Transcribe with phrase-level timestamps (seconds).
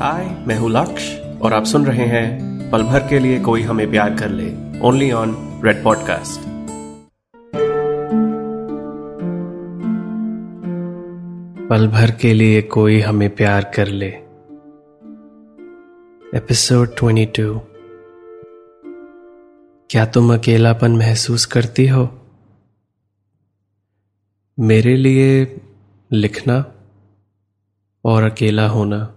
[0.00, 3.90] हाय, मैं हूँ लक्ष्य और आप सुन रहे हैं पल भर के लिए कोई हमें
[3.90, 6.40] प्यार कर ले। ओनली ऑन रेड पॉडकास्ट
[11.68, 14.08] पल भर के लिए कोई हमें प्यार कर ले।
[16.38, 17.60] एपिसोड 22
[19.90, 22.08] क्या तुम अकेलापन महसूस करती हो?
[24.60, 25.60] मेरे लिए
[26.12, 26.64] लिखना
[28.04, 29.12] और अकेला होना।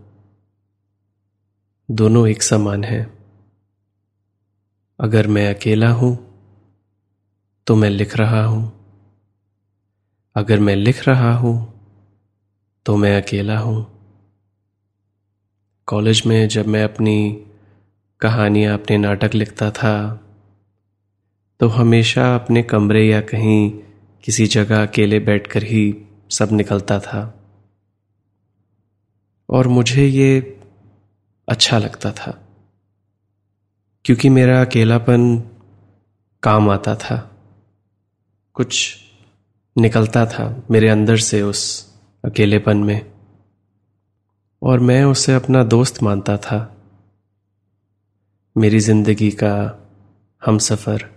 [1.89, 3.02] दोनों एक समान हैं।
[4.99, 6.11] अगर मैं अकेला हूँ
[7.67, 8.61] तो मैं लिख रहा हूँ।
[10.35, 11.55] अगर मैं लिख रहा हूँ
[12.85, 13.85] तो मैं अकेला हूँ।
[15.88, 17.45] कॉलेज में जब मैं अपनी
[18.21, 19.95] कहानियाँ अपने नाटक लिखता था
[21.59, 23.69] तो हमेशा अपने कमरे या कहीं
[24.23, 25.83] किसी जगह अकेले बैठकर ही
[26.30, 27.25] सब निकलता था।
[29.49, 30.55] और मुझे ये
[31.49, 32.45] अच्छा लगता था।
[34.05, 35.38] क्योंकि मेरा अकेलापन
[36.44, 37.31] काम आता था।
[38.53, 38.97] कुछ
[39.77, 41.92] निकलता था मेरे अंदर से उस
[42.25, 43.11] अकेलेपन में।
[44.64, 46.75] और मैं उसे अपना दोस्त मानता था।
[48.58, 49.80] मेरी ज़िंदगी का
[50.45, 51.09] हम सफ़र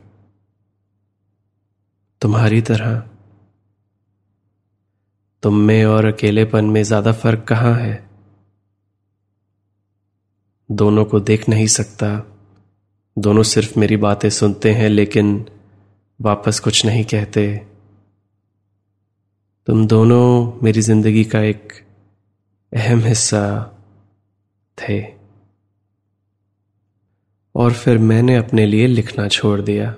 [2.21, 3.03] तुम्हारी तरह।
[5.43, 8.12] तुम में और अकेलेपन में ज़्यादा फ़र्क कहाँ है?
[10.77, 12.39] दोनों को देख नहीं सकता।
[13.19, 15.47] दोनों सिर्फ़ मेरी बातें सुनते हैं, लेकिन
[16.21, 17.67] वापस कुछ नहीं कहते।
[19.67, 21.73] तुम दोनों मेरी ज़िंदगी का एक
[22.73, 23.73] अहम हिस्सा
[24.79, 25.07] थे।
[27.55, 29.95] और फिर मैंने अपने लिए लिखना छोड़ दिया।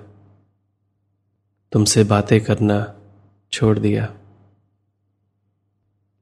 [1.73, 2.95] तुमसे बातें करना
[3.53, 4.15] छोड़ दिया।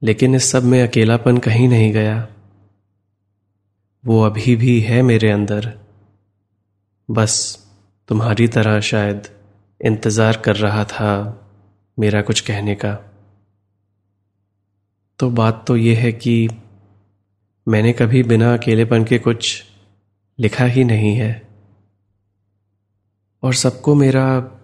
[0.03, 2.27] लेकिन इस सब में अकेलापन कहीं नहीं गया।
[4.05, 5.79] वो अभी भी है मेरे अंदर।
[7.11, 7.35] बस
[8.07, 9.27] तुम्हारी तरह शायद
[9.81, 11.11] इंतज़ार कर रहा था
[11.99, 12.93] मेरा कुछ कहने का।
[15.19, 16.49] तो बात तो यह है कि
[17.67, 19.63] मैंने कभी बिना अकेलेपन के कुछ
[20.39, 21.47] लिखा ही नहीं है।
[23.43, 24.59] और सबको मेरा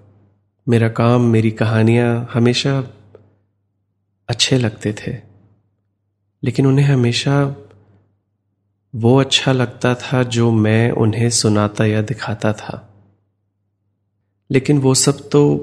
[0.68, 2.80] मेरा काम, मेरी कहानियाँ हमेशा
[4.30, 5.18] अच्छे लगते थे।
[6.44, 7.56] लेकिन उन्हें हमेशा
[8.96, 12.94] वो अच्छा लगता था जो मैं उन्हें सुनाता या दिखाता था।
[14.52, 15.58] लेकिन वो सब तो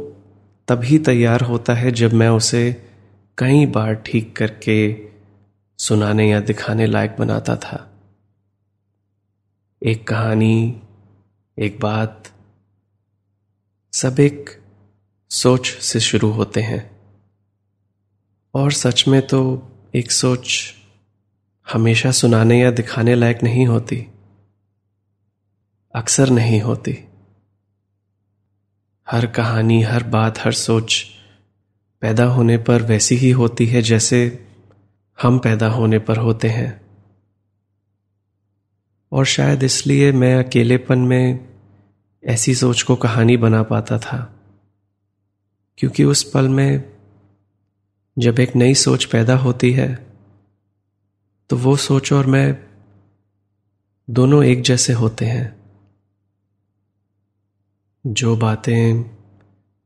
[0.69, 2.89] तभी तैयार होता है जब मैं उसे
[3.39, 4.97] कई बार ठीक करके
[5.79, 7.93] सुनाने या दिखाने लायक बनाता था।
[9.83, 10.83] एक कहानी,
[11.59, 12.33] एक बात,
[13.93, 14.63] सब एक
[15.31, 17.01] सोच से शुरू होते हैं।
[18.55, 20.76] और सच में तो एक सोच
[21.73, 24.07] हमेशा सुनाने या दिखाने लायक नहीं होती।
[25.95, 26.99] अक्सर नहीं होती।
[29.11, 31.05] हर कहानी, हर बात, हर सोच
[32.01, 34.49] पैदा होने पर वैसी ही होती है जैसे
[35.23, 36.81] हम पैदा होने पर होते हैं।
[39.13, 41.49] और शायद इसलिए मैं अकेलेपन में
[42.25, 44.41] ऐसी सोच को कहानी बना पाता था,
[45.79, 46.93] क्योंकि उस पल में
[48.19, 50.07] जब एक नई सोच पैदा होती है
[51.51, 52.67] तो वो सोच और मैं
[54.11, 55.57] दोनों एक जैसे होते हैं।
[58.07, 59.11] जो बातें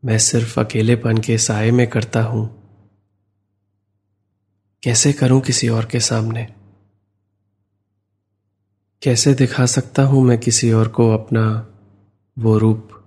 [0.05, 2.63] मैं सिर्फ़ अकेलेपन के साय में करता हूँ,
[4.83, 6.45] कैसे करूँ किसी और के सामने?
[9.03, 11.69] कैसे दिखा सकता हूँ मैं किसी और को अपना
[12.39, 13.05] वो रूप?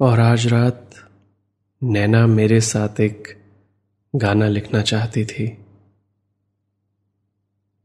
[0.00, 0.90] और आज रात
[1.82, 3.38] नैना मेरे साथ एक
[4.16, 5.64] गाना लिखना चाहती थी।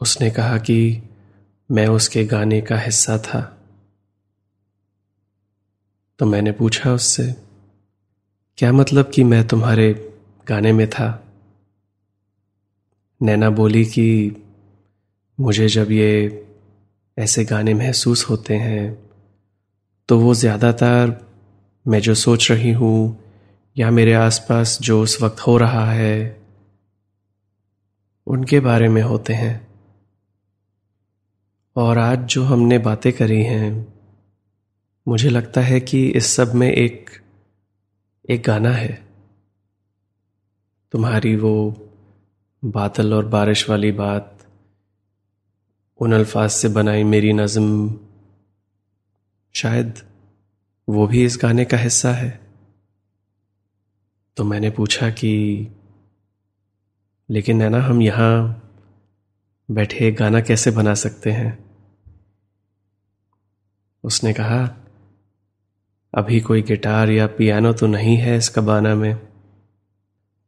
[0.03, 0.79] उसने कहा कि
[1.69, 3.41] मैं उसके गाने का हिस्सा था।
[6.19, 7.23] तो मैंने पूछा उससे,
[8.57, 9.93] क्या मतलब कि मैं तुम्हारे
[10.47, 11.07] गाने में था?
[13.21, 14.35] नैना बोली कि,
[15.39, 16.45] मुझे जब ये
[17.17, 18.85] ऐसे गाने महसूस होते हैं
[20.09, 21.15] तो वो ज़्यादातर
[21.85, 23.17] मैं जो सोच रही हूँ
[23.77, 26.37] या मेरे आसपास जो उस वक्त हो रहा है,
[28.27, 29.72] उनके बारे में होते हैं।
[31.75, 33.93] और आज जो हमने बातें करी हैं,
[35.07, 37.09] मुझे लगता है कि इस सब में एक
[38.29, 39.07] एक गाना है।
[40.91, 41.87] तुम्हारी वो
[42.65, 44.45] बादल और बारिश वाली बात,
[45.99, 47.99] उन अल्फाज से बनाई मेरी नज़म,
[49.53, 49.99] शायद
[50.89, 52.39] वो भी इस गाने का हिस्सा है।
[54.37, 55.67] तो मैंने पूछा कि,
[57.29, 58.59] लेकिन है ना, हम यहाँ
[59.71, 61.65] बैठे गाना कैसे बना सकते हैं?
[64.03, 64.77] उसने कहा,
[66.13, 69.27] अभी कोई गिटार या पियानो तो नहीं है इस कबाना में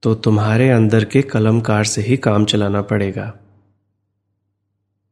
[0.04, 3.34] तो तुम्हारे अंदर के कलमकार से ही काम चलाना पड़ेगा।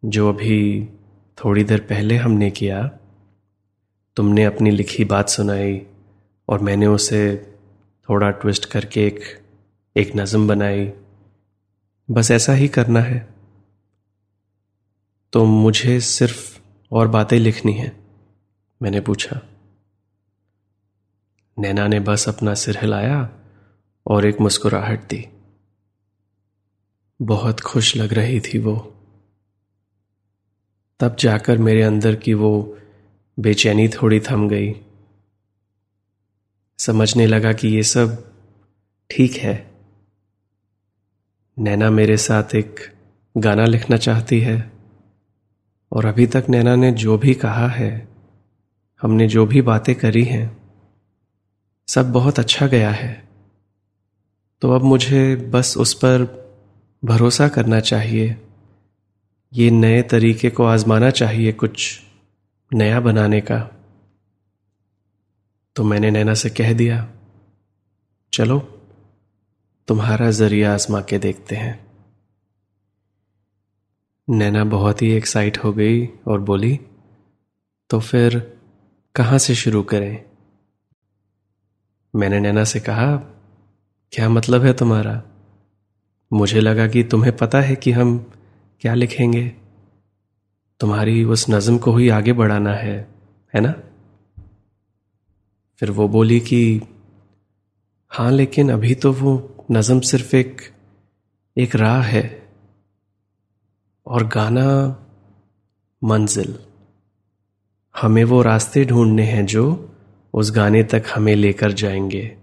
[0.06, 0.90] जो अभी
[1.38, 2.88] थोड़ी देर पहले हमने किया,
[4.16, 5.82] तुमने अपनी लिखी बात सुनाई
[6.50, 7.54] और मैंने उसे
[8.10, 9.20] थोड़ा ट्विस्ट करके एक
[9.98, 10.92] एक नज़म बनाई।
[12.12, 13.33] बस ऐसा ही करना है।
[15.34, 16.60] तो मुझे सिर्फ़
[16.92, 17.98] और बातें लिखनी है,
[18.82, 19.42] मैंने पूछा।
[21.60, 23.32] नैना ने बस अपना सिर हिलाया
[24.08, 25.30] और एक मुस्कुराहट दी।
[27.22, 28.96] बहुत खुश लग रही थी वो।
[31.00, 32.78] तब जाकर मेरे अंदर की वो
[33.40, 34.74] बेचैनी थोड़ी थम गई।
[36.80, 38.34] समझने लगा कि ये सब
[39.10, 39.72] ठीक है।
[41.60, 42.80] नैना मेरे साथ एक
[43.38, 44.73] गाना लिखना चाहती है।
[45.94, 48.07] और अभी तक नैना ने जो भी कहा है,
[49.01, 50.57] हमने जो भी बातें करी हैं,
[51.88, 53.30] सब बहुत अच्छा गया है।
[54.62, 56.44] तो अब मुझे बस उस पर
[57.06, 58.42] भरोसा करना चाहिए।
[59.54, 62.01] ये नए तरीके को आजमाना चाहिए कुछ
[62.74, 63.60] नया बनाने का।
[65.75, 67.12] तो मैंने नैना से कह दिया,
[68.34, 68.60] चलो,
[69.88, 71.83] तुम्हारा ज़रिया आजमा के देखते हैं।
[74.30, 76.80] नैना बहुत ही एक्साइट हो गई और बोली
[77.90, 78.58] तो फिर
[79.16, 80.25] कहाँ से शुरू करें?
[82.16, 83.16] मैंने नैना से कहा,
[84.12, 85.24] क्या मतलब है तुम्हारा?
[86.34, 88.31] मुझे लगा कि तुम्हें पता है कि हम
[88.81, 89.52] क्या लिखेंगे।
[90.80, 93.08] तुम्हारी उस नज़म को ही आगे बढ़ाना है
[93.54, 93.72] है ना?
[95.78, 96.81] फिर वो बोली कि
[98.12, 100.62] हाँ लेकिन अभी तो वो नज़म सिर्फ़ एक
[101.58, 102.43] एक राह है।
[104.06, 104.66] और गाना
[106.04, 106.60] मंजिल।
[108.02, 109.96] हमें वो रास्ते ढूँढने हैं जो
[110.34, 112.38] उस गाने तक हमें लेकर जाएँगे।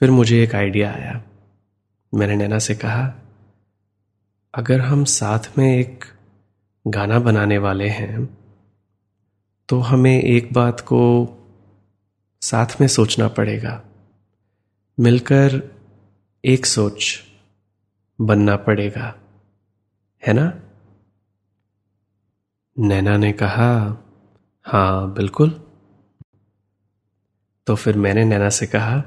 [0.00, 1.22] फिर मुझे एक आइडिया आया।
[2.14, 3.14] मैंने नैना से कहा,
[4.54, 6.04] अगर हम साथ में एक
[6.86, 8.38] गाना बनाने वाले हैं
[9.68, 11.00] तो हमें एक बात को
[12.42, 13.82] साथ में सोचना पड़ेगा।
[15.00, 15.76] मिलकर
[16.44, 17.22] एक सोच
[18.20, 19.21] बनना पड़ेगा।
[20.26, 20.62] है ना?
[22.78, 23.96] नैना ने कहा,
[24.62, 25.50] हाँ, बिल्कुल.
[27.66, 29.02] तो फिर मैंने नैना से कहा,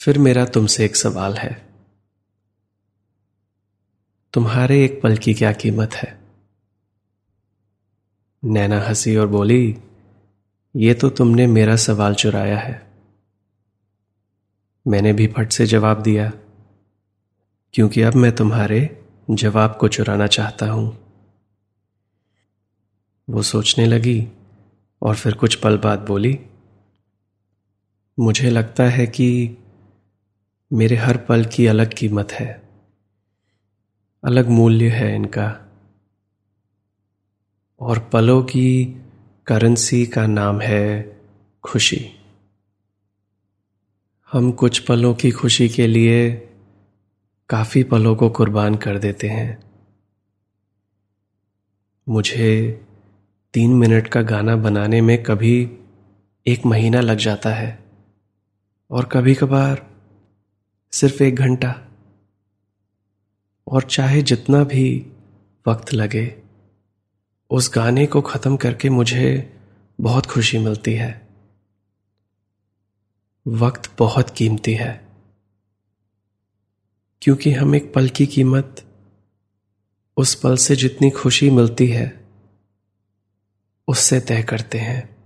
[0.00, 1.68] फिर मेरा तुमसे एक सवाल है।
[4.32, 6.18] तुम्हारे एक पल की क्या कीमत है?
[8.44, 9.78] नैना हँसी और बोली,
[10.76, 12.92] ये तो तुमने मेरा सवाल चुराया है।
[14.86, 16.32] मैंने भी फट से जवाब दिया,
[17.74, 19.00] क्योंकि अब मैं तुम्हारे
[19.30, 20.98] जवाब को चुराना चाहता हूँ।
[23.30, 24.28] वो सोचने लगी
[25.02, 26.38] और फिर कुछ पल बाद बोली,
[28.18, 29.56] मुझे लगता है कि
[30.72, 32.62] मेरे हर पल की अलग कीमत है।
[34.24, 35.60] अलग मूल्य है इनका।
[37.80, 39.02] और पलों की
[39.46, 41.20] करेंसी का नाम है
[41.62, 42.10] खुशी।
[44.32, 46.48] हम कुछ पलों की खुशी के लिए
[47.48, 49.62] काफ़ी पलों को कुर्बान कर देते हैं।
[52.08, 52.80] मुझे
[53.54, 55.78] तीन मिनट का गाना बनाने में कभी
[56.46, 57.84] एक महीना लग जाता है
[58.90, 59.90] और कभी कभार
[60.92, 61.88] सिर्फ़ एक घंटा।
[63.68, 65.12] और चाहे जितना भी
[65.68, 66.42] वक्त लगे,
[67.50, 69.56] उस गाने को खत्म करके मुझे
[70.00, 71.28] बहुत खुशी मिलती है।
[73.46, 75.03] वक्त बहुत कीमती है।
[77.24, 78.84] क्योंकि हम एक पल की कीमत
[80.16, 82.28] उस पल से जितनी खुशी मिलती है,
[83.88, 85.16] उससे तय करते हैं।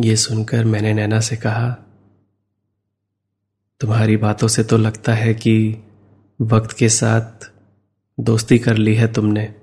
[0.00, 1.70] ये सुनकर मैंने नैना से कहा,
[3.80, 5.84] तुम्हारी बातों से तो लगता है कि
[6.40, 7.52] वक्त के साथ
[8.20, 9.54] दोस्ती कर ली है तुमने।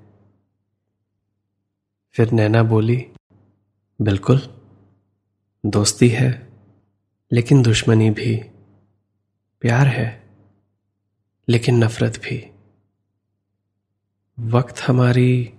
[2.14, 3.06] फिर नैना बोली,
[4.02, 4.40] बिल्कुल,
[5.66, 6.48] दोस्ती है,
[7.32, 8.53] लेकिन दुश्मनी भी।
[9.64, 10.28] प्यार है,
[11.48, 12.50] लेकिन नफरत भी।
[14.38, 15.54] वक्त हमारी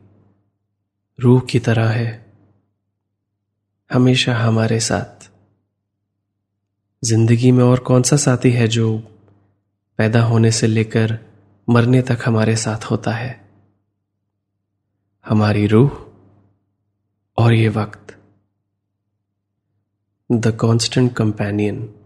[1.20, 2.34] रूह की तरह है।
[3.94, 5.32] हमेशा हमारे साथ।
[7.04, 8.98] ज़िंदगी में और कौन सा साथी है जो
[9.98, 11.20] पैदा होने से लेकर
[11.70, 13.50] मरने तक हमारे साथ होता है?
[15.26, 15.92] हमारी रूह
[17.38, 18.18] और ये वक्त।
[20.32, 22.05] The constant companion.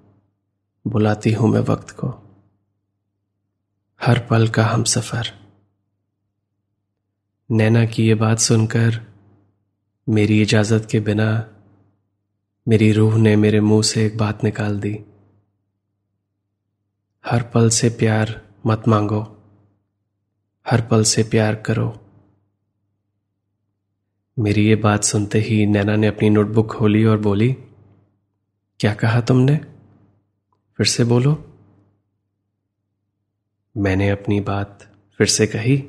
[0.90, 2.08] बुलाती हूँ मैं वक्त को।
[4.02, 5.50] हर पल का हम सफ़र।
[7.52, 9.14] नैना की ये बात सुनकर
[10.10, 11.48] मेरी इजाज़त के बिना
[12.68, 15.00] मेरी रूह ने मेरे मुँह से एक बात निकाल दी।
[17.26, 19.44] हर पल से प्यार मत मांगो।
[20.72, 22.06] हर पल से प्यार करो।
[24.40, 27.54] मेरी ये बात सुनते ही नैना ने अपनी नोटबुक खोली और बोली,
[28.80, 29.79] क्या कहा तुमने?
[30.80, 31.60] फिर से बोलो।
[33.78, 35.84] मैंने अपनी बात फिर से कही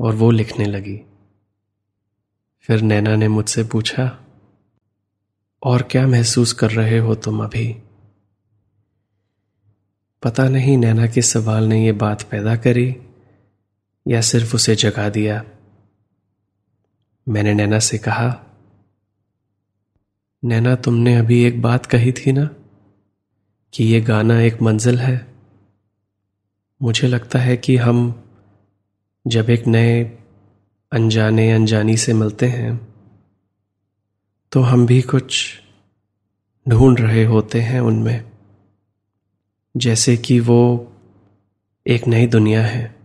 [0.00, 1.00] और वो लिखने लगी।
[2.60, 4.20] फिर नैना ने मुझसे पूछा,
[5.62, 7.82] और क्या महसूस कर रहे हो तुम अभी?
[10.22, 12.96] पता नहीं नैना के सवाल ने यह बात पैदा करी
[14.08, 15.44] या सिर्फ़ उसे जगा दिया।
[17.28, 18.44] मैंने नैना से कहा,
[20.44, 22.54] नैना, तुमने अभी एक बात कही थी ना?
[23.74, 25.34] कि ये गाना एक मंजिल है।
[26.82, 28.24] मुझे लगता है कि हम
[29.26, 30.04] जब एक नए
[30.92, 32.94] अनजाने अनजानी से मिलते हैं
[34.52, 35.60] तो हम भी कुछ
[36.68, 38.32] ढूंढ रहे होते हैं उनमें।
[39.76, 40.92] जैसे कि वो
[41.86, 42.96] एक नई दुनिया है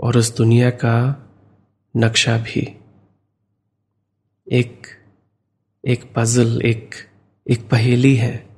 [0.00, 0.94] और उस दुनिया का
[1.96, 2.76] नक्शा भी।
[4.52, 4.86] एक
[5.84, 6.94] एक पजल एक
[7.50, 8.51] एक पहेली है।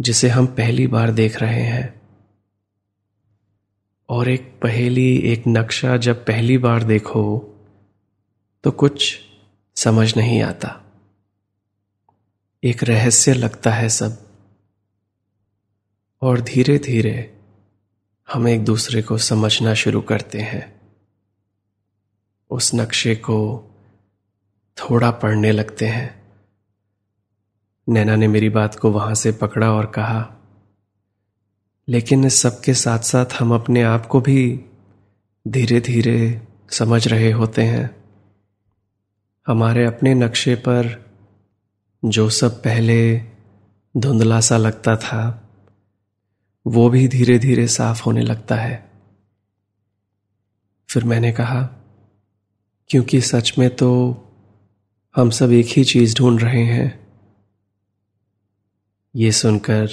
[0.00, 2.02] जिसे हम पहली बार देख रहे हैं।
[4.08, 7.50] और एक पहेली, एक नक्शा जब पहली बार देखो
[8.64, 9.20] तो कुछ
[9.76, 10.84] समझ नहीं आता।
[12.64, 14.26] एक रहस्य लगता है सब।
[16.22, 17.38] और धीरे धीरे
[18.32, 20.80] हम एक दूसरे को समझना शुरू करते हैं।
[22.50, 23.70] उस नक्शे को
[24.76, 26.23] थोड़ा पढ़ने लगते हैं।
[27.88, 30.36] नैना ने मेरी बात को वहाँ से पकड़ा और कहा,
[31.88, 34.60] लेकिन इस सबके साथ साथ हम अपने आप को भी
[35.48, 38.04] धीरे धीरे समझ रहे होते हैं।
[39.46, 41.12] हमारे अपने नक्शे पर
[42.04, 43.18] जो सब पहले
[43.96, 45.48] धुंधला सा लगता था,
[46.66, 48.90] वो भी धीरे धीरे साफ़ होने लगता है।
[50.88, 51.62] फिर मैंने कहा,
[52.88, 53.90] क्योंकि सच में तो
[55.16, 57.03] हम सब एक ही चीज़ ढूंढ रहे हैं।
[59.14, 59.88] ये सुनकर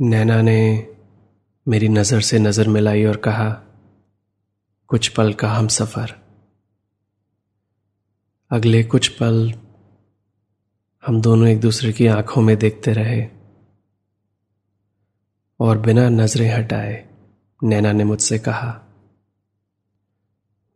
[0.00, 0.88] नैना ने
[1.68, 3.48] मेरी नज़र से नज़र मिलाई और कहा,
[4.88, 6.14] कुछ पल का हम सफ़र।
[8.50, 9.52] अगले कुछ पल
[11.06, 13.26] हम दोनों एक दूसरे की आँखों में देखते रहे
[15.60, 17.04] और बिना नज़रें हटाए
[17.62, 18.80] नैना ने मुझसे कहा,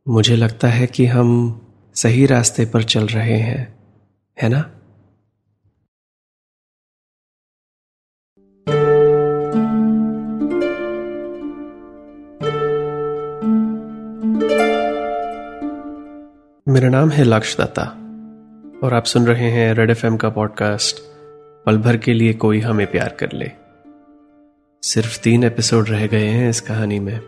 [0.09, 1.61] मुझे लगता है कि हम
[1.95, 3.79] सही रास्ते पर चल रहे हैं,
[4.43, 4.71] है ना?
[16.75, 17.83] मेरा नाम है लक्ष दत्ता
[18.83, 20.97] और आप सुन रहे हैं रेड एफएम का पॉडकास्ट,
[21.67, 23.51] पल भर के लिए कोई हमें प्यार कर ले।
[24.83, 27.21] सिर्फ़ तीन एपिसोड रह गए हैं इस कहानी में।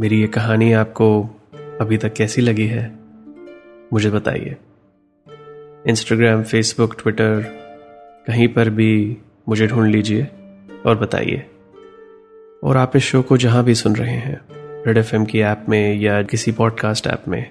[0.00, 1.22] मेरी ये कहानी आपको
[1.80, 2.98] अभी तक कैसी लगी है,
[3.92, 4.56] मुझे बताइए।
[5.86, 7.42] इंस्टाग्राम फेसबुक ट्विटर
[8.26, 9.16] कहीं पर भी
[9.48, 10.28] मुझे ढूंढ लीजिए
[10.86, 11.46] और बताइए।
[12.64, 14.40] और आप इस शो को जहाँ भी सुन रहे हैं,
[14.86, 17.50] रेड एफएम की ऐप में या किसी पॉडकास्ट ऐप में